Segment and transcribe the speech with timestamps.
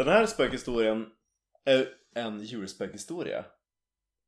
[0.00, 1.06] Den här spökhistorien
[1.64, 3.44] är en julspökhistoria.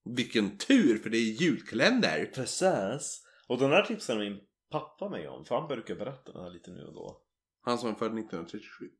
[0.05, 2.31] Vilken tur, för det är julkalender.
[2.35, 3.23] Precis.
[3.49, 6.71] Och den här tipsade min pappa mig om, för han brukar berätta den här lite
[6.71, 7.23] nu och då.
[7.63, 8.85] Han som är född 1937.
[8.85, 8.91] 37,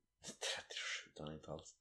[1.17, 1.75] den är inte alls.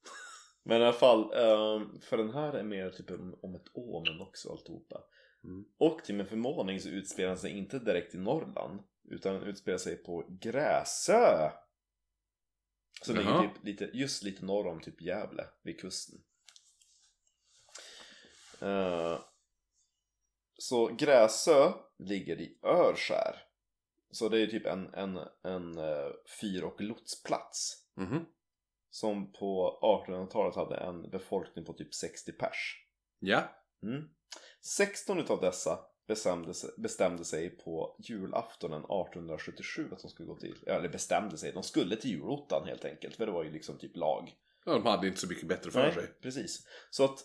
[0.64, 3.10] Men i alla fall, ehm, för den här är mer typ
[3.42, 5.00] om ett år men också alltihopa.
[5.44, 5.64] Mm.
[5.78, 9.78] Och till min förvåning så utspelar den sig inte direkt i Norrland utan den utspelar
[9.78, 11.50] sig på Gräsö.
[13.02, 16.20] Som ligger typ lite, just lite norr om typ Gävle, vid kusten.
[18.60, 19.18] Eh,
[20.58, 23.36] så Gräsö ligger i Örskär.
[24.10, 27.86] Så det är typ en, en, en uh, fyr och lotsplats.
[27.94, 28.26] Mhm.
[28.90, 32.86] Som på 1800-talet hade en befolkning på typ 60 pers.
[33.18, 33.42] Ja.
[33.82, 34.10] Mm.
[34.60, 40.64] 16 utav dessa bestämde sig, bestämde sig på julaftonen 1877 att de skulle gå till,
[40.66, 43.16] eller bestämde sig, de skulle till julottan helt enkelt.
[43.16, 44.34] För det var ju liksom typ lag.
[44.64, 44.72] ja.
[44.72, 46.06] De hade inte så mycket bättre för sig.
[46.22, 46.66] precis.
[46.90, 47.18] Så att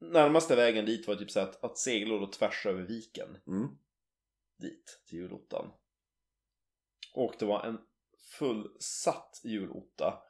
[0.00, 3.68] närmaste vägen dit var typ så att, att segla då tvärs över viken Mm.
[4.60, 5.70] dit till julottan.
[7.14, 7.78] Och det var en
[8.38, 10.22] fullsatt julotta.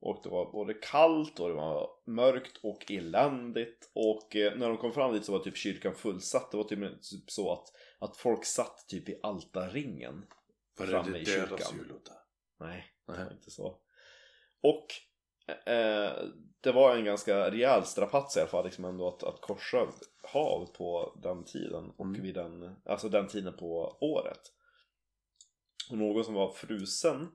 [0.00, 3.90] Och det var både kallt och det var mörkt och eländigt.
[3.94, 6.50] Och eh, när de kom fram dit så var typ kyrkan fullsatt.
[6.50, 10.26] Det var typ så att, att folk satt typ i altarringen.
[10.78, 11.78] Var Framme det i dödas kyrkan.
[11.78, 12.12] julotta?
[12.60, 13.78] Nej, det var inte så.
[14.62, 14.86] Och
[15.72, 16.12] eh,
[16.60, 19.88] det var en ganska rejäl strapats i alla fall liksom ändå att, att korsa
[20.22, 22.22] hav på den tiden och Mm.
[22.22, 24.40] vid den, alltså den tiden på året.
[25.90, 27.32] Och någon som var frusen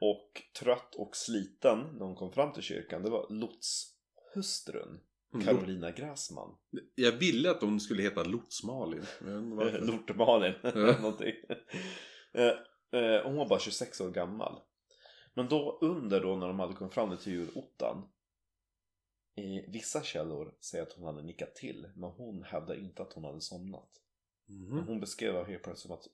[0.00, 5.00] och trött och sliten när hon kom fram till kyrkan det var lotshustrun
[5.34, 5.46] Mm.
[5.46, 6.56] Carolina Gräsman.
[6.94, 9.04] Jag ville att de skulle heta Lotsmalin.
[9.20, 9.40] Ja.
[11.00, 11.34] någonting.
[12.32, 14.60] Eh, eh, hon var bara 26 år gammal.
[15.34, 18.08] Men då under då när de hade kommit fram till julottan.
[19.38, 21.92] I vissa källor säger att hon hade nickat till.
[21.96, 23.90] Men hon hävdar inte att hon hade somnat.
[24.48, 24.84] Mhm.
[24.86, 26.06] Hon beskrev helt plötsligt som att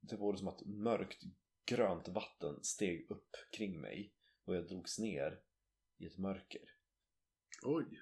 [0.00, 1.22] det var som att mörkt
[1.66, 4.12] grönt vatten steg upp kring mig.
[4.44, 5.40] Och jag drogs ner
[5.98, 6.62] i ett mörker.
[7.62, 8.00] Oj.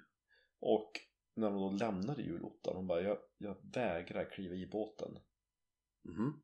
[0.61, 0.93] Och
[1.35, 5.19] när hon då lämnade julottan, hon bara jag, jag vägrar kliva i båten.
[6.05, 6.43] Mhm.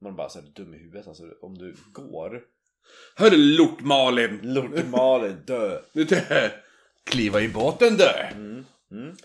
[0.00, 2.46] Man bara såhär dum i huvudet alltså om du går
[3.16, 4.40] Hörru Lort-Malin!
[4.42, 5.82] Lort Malin dö
[7.04, 8.30] Kliva i båten dö!
[8.32, 8.64] mm.
[8.90, 9.16] Mm.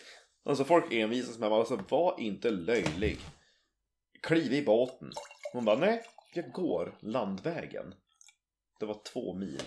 [0.44, 3.20] Alltså folk envisas med alltså var inte löjlig
[4.22, 5.12] Kliv i båten
[5.54, 7.94] Hon bara nej jag går landvägen
[8.80, 9.62] Det var två mil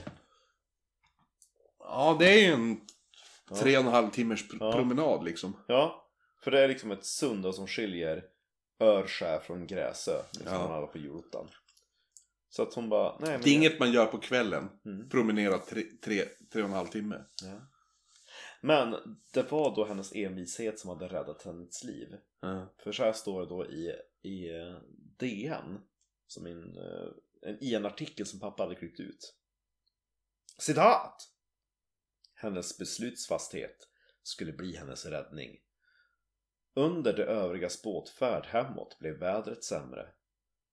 [1.78, 2.80] Ja, det är ju en
[3.50, 3.56] Ja.
[3.56, 4.72] tre och en halv timmars pr- Ja.
[4.72, 5.56] promenad liksom.
[5.68, 6.06] Ja
[6.44, 8.24] För det är liksom ett sund som skiljer
[8.80, 10.68] Örskär från Gräsö liksom Ja.
[10.68, 11.48] var på julottan
[12.48, 14.68] Så att hon bara nej men Det är inget man gör på kvällen.
[14.84, 15.08] Mm.
[15.08, 17.24] Promenera tre, tre, tre och en halv timme.
[17.42, 17.60] Ja.
[18.62, 18.96] Men
[19.32, 22.08] det var då hennes envishet som hade räddat hennes liv.
[22.40, 22.74] Ja.
[22.82, 24.76] För så här står det då i, i eh,
[25.18, 25.80] DN,
[26.30, 27.08] som en, eh,
[27.42, 29.34] en, i en artikel som pappa hade klippt ut.
[30.58, 31.16] Citat!
[32.34, 33.88] Hennes beslutsfasthet
[34.22, 35.60] skulle bli hennes räddning.
[36.74, 40.08] Under det övrigas båtfärd hemåt blev vädret sämre.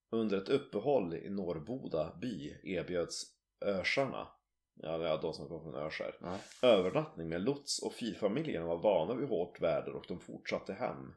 [0.09, 3.23] Under ett uppehåll i Norrboda by erbjöds
[3.61, 4.27] örsarna,
[4.73, 6.39] ja, det är de som kom från Örskär, Ja.
[6.61, 11.13] övernattning med lots och fyrfamiljerna var vana vid hårt väder och de fortsatte hem.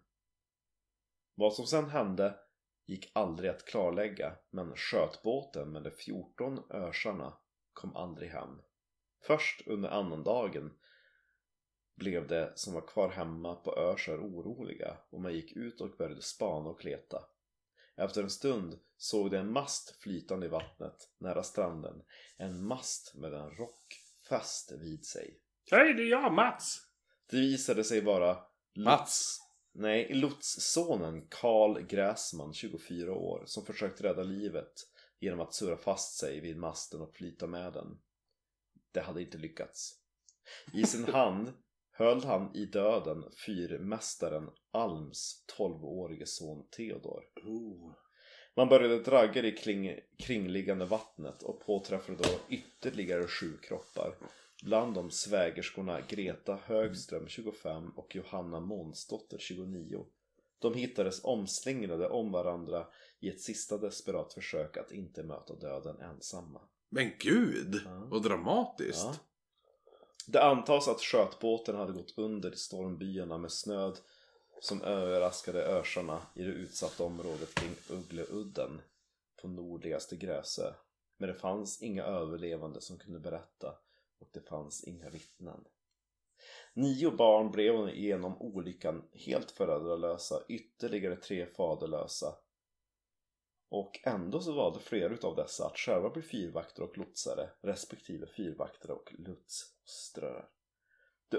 [1.35, 2.39] Vad som sen hände
[2.91, 7.39] gick aldrig att klarlägga men skötbåten med de 14 örsarna
[7.73, 8.61] kom aldrig hem.
[9.27, 10.73] Först under annandagen
[11.97, 16.23] blev det som var kvar hemma på Örsör oroliga och man gick ut och började
[16.23, 17.25] spana och leta.
[17.97, 22.03] Efter en stund såg de en mast flytande i vattnet nära stranden.
[22.37, 23.97] En mast med en rock
[24.29, 25.41] fäst vid sig.
[25.71, 26.87] Hej, det är jag Mats!
[27.31, 28.39] Det visade sig vara
[28.77, 29.50] Mats.
[29.73, 34.73] Nej, lotssonen Karl Gräsman, 24 år, som försökt rädda livet
[35.21, 37.99] genom att surra fast sig vid masten och flyta med den.
[38.93, 40.01] Det hade inte lyckats.
[40.75, 41.53] I sin hand
[41.93, 47.23] höll han i döden fyrmästaren Alms 12-årige son Theodor.
[47.45, 47.95] Oh.
[48.57, 54.17] Man började dragga det kring, kringliggande vattnet och påträffade då ytterligare sju kroppar.
[54.63, 60.07] Bland dem svägerskorna Greta Högström 25 och Johanna Månsdotter 29.
[60.59, 62.87] De hittades omslingrade om varandra
[63.21, 66.61] i ett sista desperat försök att inte möta döden ensamma.
[66.89, 68.07] Men gud, Ja.
[68.11, 69.05] vad dramatiskt.
[69.05, 69.15] Ja.
[70.27, 73.99] Det antas att skötbåten hade gått under i stormbyarna med snöd
[74.61, 78.81] som överraskade örsarna i det utsatta området kring Uggleudden
[79.43, 80.73] på nordligaste Gräsö.
[81.19, 83.75] Men det fanns inga överlevande som kunde berätta
[84.21, 85.65] och det fanns inga vittnen.
[86.75, 92.35] Nio barn blev genom olyckan helt föräldralösa, ytterligare tre faderlösa.
[93.69, 98.91] Och ändå så valde flera utav dessa att själva bli fyrvakter och lotsare, respektive fyrvakter
[98.91, 100.49] och lotsströr.
[101.29, 101.37] De,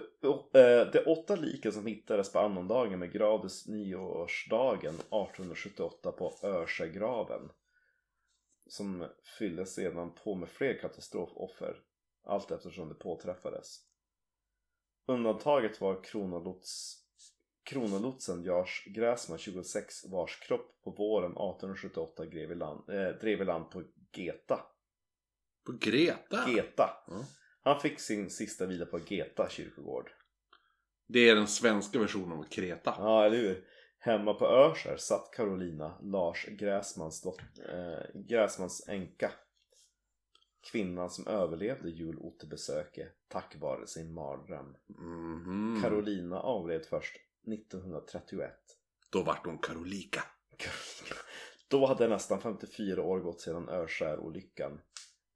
[0.59, 7.51] eh, de åtta liken som hittades på annandagen begravdes nyårsdagen 1878 på Örsegraven
[8.67, 9.07] som
[9.39, 11.83] fylldes sedan på med fler katastrofoffer
[12.23, 13.79] allt eftersom det påträffades.
[15.07, 16.97] Undantaget var kronolots,
[17.63, 23.45] kronolotsen Lars Gräsman 26 vars kropp på våren 1878 drev i land, eh, drev i
[23.45, 23.83] land på
[24.13, 24.59] Geta.
[25.65, 26.49] På Greta?
[26.49, 26.89] Geta.
[27.07, 27.25] Ja.
[27.63, 30.11] Han fick sin sista vila på Geta kyrkogård.
[31.07, 32.95] Det är den svenska versionen av Kreta.
[32.97, 33.67] Ja, eller hur?
[33.99, 39.31] Hemma på Örskär satt Carolina, Lars Gräsmans, dot- eh, Gräsmans änka.
[40.61, 44.77] Kvinnan som överlevde julotebesöket tack vare sin mardröm.
[44.87, 45.81] Mhm.
[45.81, 47.17] Carolina avled först
[47.47, 48.53] 1931.
[49.09, 50.23] Då vart hon Karolika.
[51.67, 54.81] Då hade nästan 54 år gått sedan Örskär-olyckan.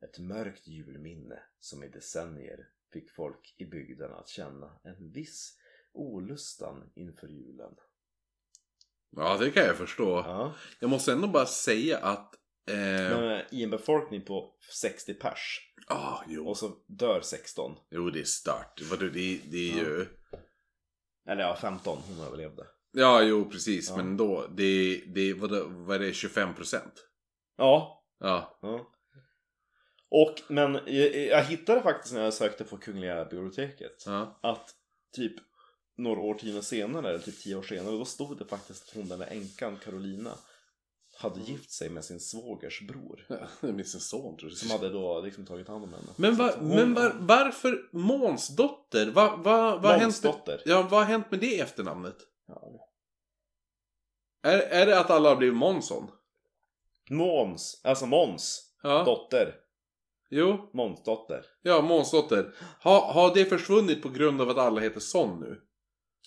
[0.01, 5.57] Ett mörkt julminne som i decennier fick folk i bygden att känna en viss
[5.91, 7.75] olustan inför julen.
[9.09, 10.23] Ja, det kan jag förstå.
[10.25, 10.53] Ja.
[10.79, 12.35] Jag måste ändå bara säga att...
[12.67, 12.75] Eh,
[13.19, 16.47] Men i en befolkning på 60 pers ah, jo.
[16.47, 17.75] och så dör 16.
[17.91, 18.81] jo, det är stört.
[18.81, 19.83] Vadå, det, det är Ja.
[19.83, 20.05] ju...
[21.29, 21.97] Eller ja, 15.
[22.07, 22.67] Hon överlevde.
[22.91, 23.89] Ja, jo, precis.
[23.89, 23.97] Ja.
[23.97, 26.93] Men då, det, det vad, vad är det, 25 procent?
[27.57, 28.03] Ja.
[28.19, 28.59] Ja.
[28.61, 28.91] ja.
[30.09, 34.39] Och, men jag, jag hittade faktiskt när jag sökte på Kungliga biblioteket ja.
[34.43, 34.75] att
[35.15, 35.33] typ
[35.97, 39.19] några årtionden senare, eller typ 10 år senare, då stod det faktiskt att hon den
[39.19, 40.31] där änkan Carolina
[41.17, 43.25] hade gift sig med sin svågers bror.
[43.61, 44.57] Är min son, tror jag.
[44.57, 46.07] Som hade då liksom tagit hand om henne.
[46.15, 49.11] Men, va, hon- men var, varför Måns dotter?
[49.11, 50.61] Va, va, hänt, med- Månsdotter.
[50.65, 52.15] ja, vad har hänt med det efternamnet?
[52.47, 52.89] Ja.
[54.43, 56.11] Är, är det att alla har blivit Månsson?
[57.09, 59.03] Måns, alltså Måns Ja.
[59.03, 59.55] dotter.
[60.29, 61.45] Jo, Månsdotter.
[61.61, 62.53] ja, Månsdotter.
[62.83, 65.61] Ha, har det försvunnit på grund av att alla heter Son nu?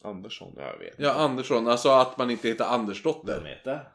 [0.02, 1.68] Andersson, jag vet Ja, Andersson.
[1.68, 3.40] Alltså att man inte heter Vem Andersdotter.
[3.42, 3.86] vet det?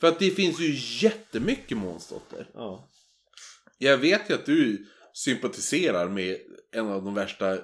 [0.00, 2.50] För att det finns ju jättemycket Månsdotter.
[2.54, 2.88] Ja.
[3.78, 6.36] Jag vet ju att du sympatiserar med
[6.72, 7.58] en av de värsta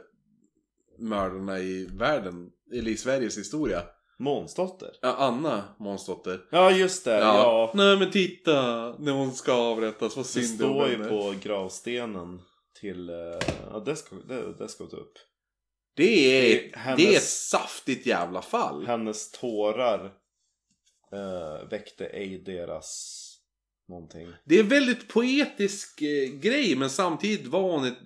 [0.99, 2.51] mördarna i världen.
[2.75, 3.83] Eller i Sveriges historia.
[4.19, 4.91] Månsdotter?
[5.03, 6.41] Ja, Anna Månsdotter.
[6.51, 7.19] Ja, just det.
[7.19, 7.73] Ja.
[7.75, 8.53] Nej men titta,
[8.99, 12.41] när hon ska avrättas, vad Det synd står om ju på gravstenen
[12.81, 13.11] till...
[13.11, 13.17] eh,
[13.71, 15.13] Ja, det ska, det, det ska vi ta upp.
[15.97, 18.87] Det är, Det är hennes- det är ett saftigt jävla fall.
[18.87, 20.13] Hennes tårar
[21.13, 23.21] eh, väckte ej deras
[23.89, 24.29] någonting.
[24.45, 27.99] Det är en väldigt poetisk eh, grej, men samtidigt var hon ett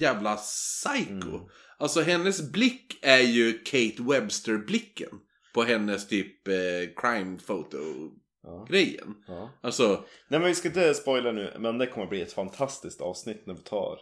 [0.00, 1.28] jävla psycho.
[1.28, 1.48] Mm.
[1.78, 5.20] Alltså hennes blick är ju Kate Webster-blicken.
[5.54, 6.54] På hennes typ eh,
[6.96, 9.14] crime photo-grejen.
[9.26, 9.50] Ja, ja.
[9.60, 13.46] Alltså, Nej men vi ska inte spoila nu, men det kommer bli ett fantastiskt avsnitt
[13.46, 13.98] när vi tar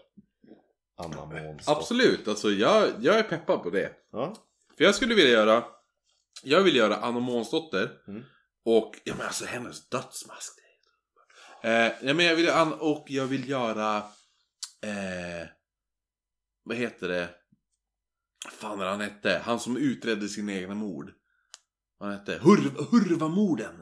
[0.97, 1.81] Anna Månsdotter.
[1.81, 2.29] absolut.
[2.29, 3.93] Alltså jag, jag är peppad på det.
[4.13, 4.35] Ja.
[4.77, 5.65] För jag skulle vilja göra...
[6.43, 7.91] Jag vill göra Anna Månsdotter.
[8.09, 8.23] Mm.
[8.65, 10.59] Och, ja men alltså hennes dödsmask.
[11.63, 12.49] Eh, ja men jag vill,
[12.81, 13.97] och jag vill göra...
[14.83, 15.49] Eh,
[16.65, 17.31] vad heter det?
[18.51, 19.43] Fan är han hette?
[19.45, 21.13] Han som utredde sina egna mord.
[21.99, 22.39] Vad hette?
[22.43, 23.75] Hurv, Hurvamorden.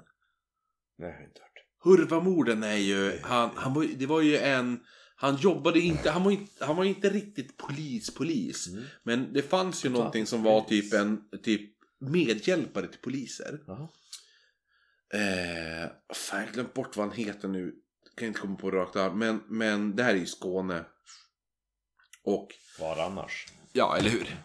[0.98, 1.52] Nej, jag har inte hört.
[1.84, 4.80] Hurvamorden är ju, han, han var, det var ju en,
[5.16, 8.68] han jobbade inte, han var inte, han var inte riktigt polis, polis.
[8.68, 8.84] Mm.
[9.02, 11.70] Men det fanns ju någonting som var typ en, typ
[12.00, 13.60] medhjälpare till poliser.
[13.66, 13.88] Jaha.
[15.12, 17.74] Eh, fan, jag har glömt bort vad han heter nu.
[18.16, 19.16] Kan inte komma på rakt av.
[19.16, 20.84] Men, men det här är ju Skåne.
[22.24, 22.48] Och,
[22.80, 23.46] Var annars?
[23.72, 24.36] ja eller hur?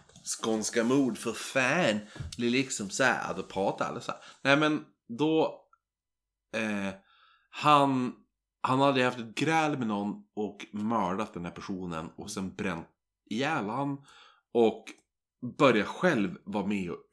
[0.41, 1.99] Skånska mord för fan.
[2.37, 4.21] Det är liksom så här, då pratar alla så här.
[4.41, 4.85] Nej men
[5.17, 5.61] då,
[6.55, 6.93] eh,
[7.49, 8.13] han,
[8.61, 12.87] han hade haft ett gräl med någon och mördat den här personen och sen bränt
[13.29, 13.97] ihjäl han.
[14.53, 14.85] Och
[15.57, 17.03] började själv vara med och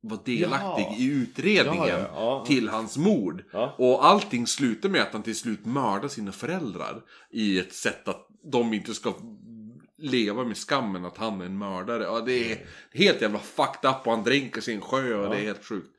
[0.00, 0.96] vara delaktig Ja.
[0.98, 3.44] i utredningen Ja, ja, till hans mord.
[3.78, 7.02] Och allting slutar med att han till slut mördar sina föräldrar.
[7.30, 9.14] I ett sätt att de inte ska
[9.98, 12.02] leva med skammen att han är en mördare.
[12.02, 15.44] Ja, det är helt jävla fucked up och han dränker sin sjö och det är
[15.44, 15.90] helt sjukt.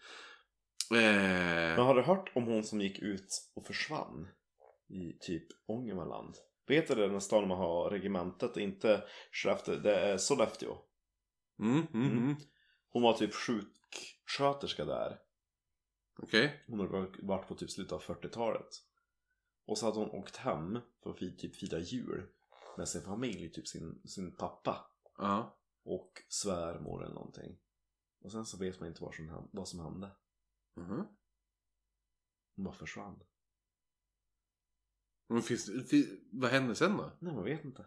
[0.90, 4.28] Men Eh, har du hört om hon som gick ut och försvann?
[4.90, 6.36] I typ Ångermanland.
[6.68, 10.78] Vet du det, den stan man har regementet, inte Skellefteå, det är Sollefteå.
[11.62, 12.36] mm, mm, mm.
[12.90, 13.34] Hon var typ
[13.96, 15.20] sjuksköterska där.
[16.20, 16.64] Okej.
[16.68, 18.68] Hon hade varit på typ slutet av 40-talet.
[19.66, 22.30] Och så hade hon åkt hem för att typ fira jul.
[22.78, 25.60] med sin familj, typ sin, sin pappa Ja.
[25.84, 27.60] och svärmor eller någonting.
[28.20, 30.12] Och sen så vet man inte vad som, vad som hände.
[30.76, 31.04] Mhm.
[32.56, 33.24] De bara försvann.
[35.28, 37.12] Men finns, fi- vad hände sen då?
[37.20, 37.86] Nej, man vet inte.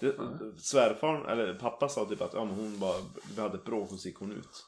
[0.00, 0.52] Det, Nej.
[0.58, 2.96] svärfar, eller pappa sa typ att ja, men hon bara,
[3.36, 4.64] vi hade ett bråk och så gick hon ut.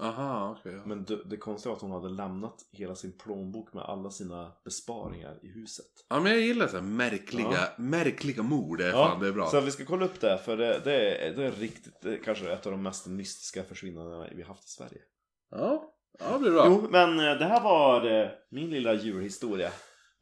[0.00, 0.72] Aha, okej.
[0.74, 0.82] ja.
[0.86, 4.52] Men det, det konstiga var att hon hade lämnat hela sin plånbok med alla sina
[4.64, 5.86] besparingar i huset.
[6.08, 7.68] Ja men jag gillar så här märkliga, Ja.
[7.78, 8.78] märkliga mord.
[8.78, 9.46] Det är fan det är bra.
[9.46, 12.22] Så vi ska kolla upp det, för det, det, är, det är riktigt, det är
[12.24, 15.00] kanske ett av de mest mystiska försvinnandena vi har haft i Sverige.
[15.50, 16.66] Ja, ja det blir bra.
[16.66, 19.70] Jo, men eh, det här var eh, min lilla djurhistoria.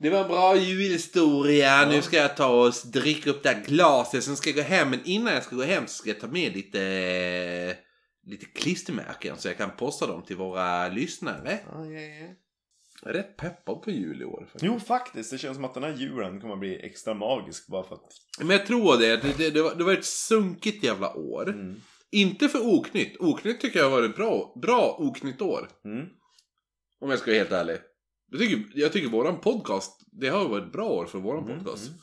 [0.02, 1.82] Det var en bra julhistoria.
[1.82, 1.88] Ja.
[1.88, 4.24] Nu ska jag ta och dricka upp det här glaset.
[4.24, 4.90] Sen ska jag gå hem.
[4.90, 7.76] Men innan jag ska gå hem så ska jag ta med lite,
[8.26, 9.36] lite klistermärken.
[9.36, 11.58] Så jag kan posta dem till våra lyssnare.
[11.72, 12.28] Ja, ja, ja.
[13.02, 14.40] Jag är rätt peppad på jul i år.
[14.40, 14.64] faktiskt.
[14.64, 15.30] Jo, faktiskt.
[15.30, 18.08] Det känns som att den här julen kommer att bli extra magisk bara för att...
[18.38, 19.16] Men jag tror det.
[19.16, 21.48] Det, det, det, var, det var ett sunkigt jävla år.
[21.48, 21.80] Mm.
[22.10, 23.16] Inte för oknytt.
[23.20, 24.52] Oknytt tycker jag har varit bra.
[24.62, 25.68] Bra oknytt år.
[25.84, 26.06] Mm.
[27.00, 27.76] Om jag ska vara helt ärlig.
[28.32, 31.58] Jag tycker, jag tycker våran podcast, det har varit ett bra år för våran Mm,
[31.64, 31.86] podcast.
[31.88, 31.98] mm.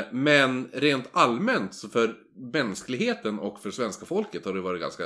[0.00, 2.16] Eh, men rent allmänt, så för
[2.52, 5.04] mänskligheten och för svenska folket har det varit ganska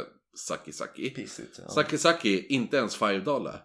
[0.48, 1.10] sucky-sucky.
[1.14, 1.60] Pissigt.
[1.62, 1.68] Ja.
[1.82, 3.62] Sucky-sucky, inte ens 5 dollar.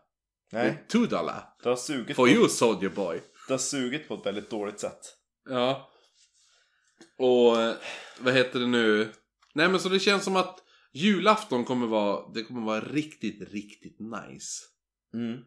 [0.52, 1.44] Nej, 2 dollar.
[1.64, 3.22] det har, sugit For på, you soldier boy.
[3.48, 5.00] det har sugit på ett väldigt dåligt sätt.
[5.50, 5.90] Ja.
[7.18, 7.76] Och eh,
[8.20, 9.12] vad heter det nu?
[9.56, 10.60] Nej men så det känns som att
[10.94, 14.64] julafton kommer vara, det kommer vara riktigt, riktigt nice.
[15.14, 15.38] Mm.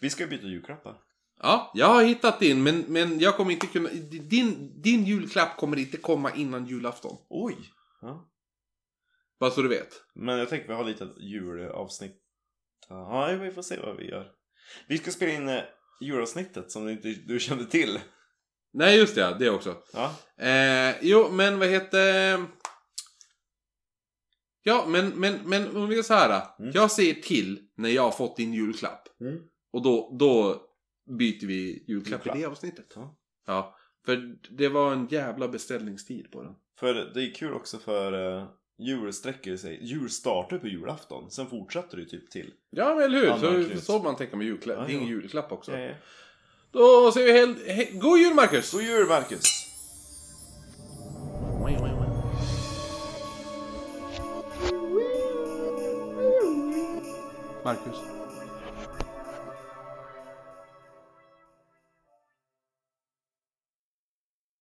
[0.00, 0.96] Vi ska byta julklappar.
[1.42, 3.88] Ja, jag har hittat din, men, men jag kommer inte kunna...
[4.10, 7.16] Din, din julklapp kommer inte komma innan julafton.
[7.28, 7.56] Oj!
[8.00, 8.30] Ja.
[9.40, 10.02] Bara så du vet.
[10.14, 12.16] Men jag tänker vi har lite julavsnitt.
[12.88, 14.30] Ja, vi får se vad vi gör.
[14.88, 15.62] Vi ska spela in eh,
[16.00, 18.00] julavsnittet som du inte du kände till.
[18.72, 19.36] Nej, just det.
[19.38, 19.76] Det också.
[19.92, 20.14] Ja.
[20.46, 22.44] Eh, jo, men vad heter...
[24.62, 26.42] Ja, men, men, men om vi gör så här.
[26.58, 26.70] Mm.
[26.74, 29.08] Jag säger till när jag har fått din julklapp.
[29.20, 29.38] Mm.
[29.72, 30.62] Och då, då
[31.18, 32.92] byter vi julklapp, i det avsnittet.
[32.94, 33.16] Ja.
[33.46, 36.54] Ja, för det var en jävla beställningstid på den.
[36.78, 38.44] För det är kul också för uh,
[38.78, 39.78] jul sträcker sig.
[39.84, 41.30] Jul startar på julafton.
[41.30, 42.52] Sen fortsätter det typ till.
[42.70, 43.26] Ja, men eller hur?
[43.26, 43.84] Annan Så, krus.
[43.84, 44.78] så man tänker med julklapp.
[44.80, 45.08] Ja, Din ja.
[45.08, 45.72] julklapp också.
[45.76, 45.94] Eh,
[46.70, 47.66] Då säger vi helt...
[47.66, 48.72] He, god jul, Marcus!
[48.72, 49.66] God jul Marcus!
[57.64, 58.19] Marcus.